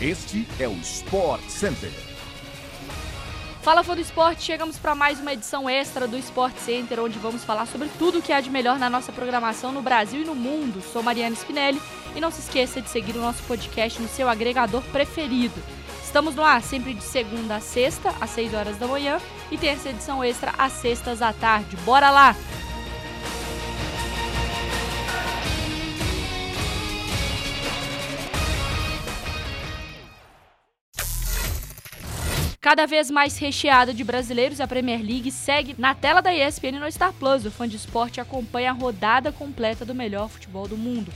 [0.00, 1.90] Este é o Sport Center.
[3.62, 7.42] Fala fã do esporte, chegamos para mais uma edição extra do Sport Center, onde vamos
[7.42, 10.36] falar sobre tudo o que há de melhor na nossa programação no Brasil e no
[10.36, 10.80] mundo.
[10.92, 11.82] Sou Mariana Spinelli
[12.14, 15.60] e não se esqueça de seguir o nosso podcast no seu agregador preferido.
[16.00, 19.90] Estamos no ar sempre de segunda a sexta, às 6 horas da manhã, e essa
[19.90, 21.76] edição extra às sextas à tarde.
[21.78, 22.36] Bora lá!
[32.68, 36.92] Cada vez mais recheada de brasileiros, a Premier League segue na tela da ESPN no
[36.92, 37.46] Star Plus.
[37.46, 41.10] O fã de esporte acompanha a rodada completa do melhor futebol do mundo.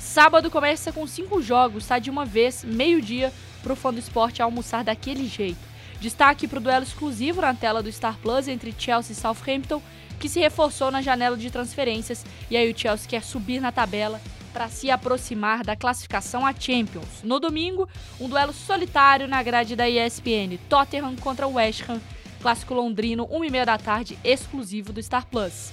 [0.00, 3.32] Sábado começa com cinco jogos, tá de uma vez, meio-dia,
[3.62, 5.60] para o fã do esporte almoçar daquele jeito.
[6.00, 9.80] Destaque para o duelo exclusivo na tela do Star Plus entre Chelsea e Southampton,
[10.18, 14.20] que se reforçou na janela de transferências, e aí o Chelsea quer subir na tabela
[14.56, 17.22] para se aproximar da classificação à Champions.
[17.22, 17.86] No domingo,
[18.18, 22.00] um duelo solitário na grade da ESPN, Tottenham contra West Ham,
[22.40, 25.72] clássico londrino, 1h30 da tarde, exclusivo do Star Plus.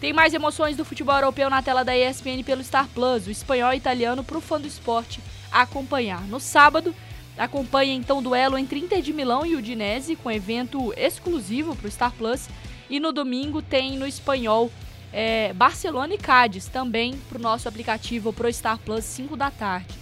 [0.00, 3.72] Tem mais emoções do futebol europeu na tela da ESPN pelo Star Plus, o espanhol
[3.72, 6.22] e italiano para o fã do esporte acompanhar.
[6.28, 6.94] No sábado,
[7.36, 11.90] acompanha então o duelo entre Inter de Milão e Udinese, com evento exclusivo para o
[11.90, 12.48] Star Plus.
[12.88, 14.70] E no domingo tem no espanhol
[15.12, 19.94] é, Barcelona e Cádiz, também para o nosso aplicativo Pro Star Plus, 5 da tarde.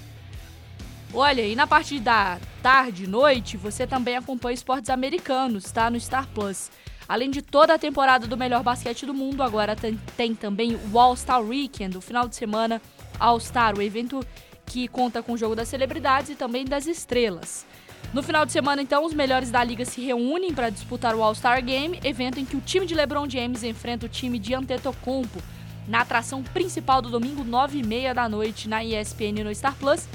[1.12, 5.90] Olha, e na parte da tarde, noite, você também acompanha esportes americanos, tá?
[5.90, 6.70] No Star Plus.
[7.08, 10.98] Além de toda a temporada do melhor basquete do mundo, agora tem, tem também o
[10.98, 12.82] All-Star Weekend, o final de semana
[13.18, 14.20] All-Star, o evento
[14.66, 17.64] que conta com o jogo das celebridades e também das estrelas.
[18.12, 21.62] No final de semana, então, os melhores da liga se reúnem para disputar o All-Star
[21.62, 25.42] Game, evento em que o time de LeBron James enfrenta o time de Antetokounmpo
[25.86, 30.06] na atração principal do domingo, 9h30 da noite, na ESPN no Star Plus.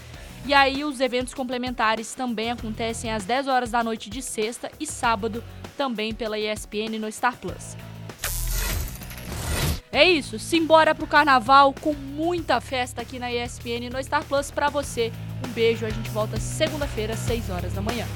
[0.46, 4.86] E aí os eventos complementares também acontecem às 10 horas da noite de sexta e
[4.86, 5.44] sábado,
[5.78, 7.76] também pela ESPN no Star Plus.
[9.94, 14.68] É isso, simbora pro carnaval com muita festa aqui na ESPN no Star Plus para
[14.68, 15.14] você.
[15.48, 18.08] Um beijo, a gente volta segunda-feira, às 6 horas da manhã.